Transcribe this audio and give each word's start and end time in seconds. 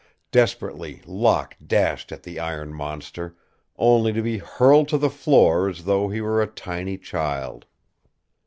Desperately 0.31 1.03
Locke 1.05 1.55
dashed 1.63 2.11
at 2.11 2.23
the 2.23 2.39
iron 2.39 2.73
monster, 2.73 3.35
only 3.77 4.11
to 4.13 4.23
be 4.23 4.39
hurled 4.39 4.87
to 4.87 4.97
the 4.97 5.11
floor 5.11 5.69
as 5.69 5.83
though 5.83 6.09
he 6.09 6.21
were 6.21 6.41
a 6.41 6.47
tiny 6.47 6.97
child. 6.97 7.67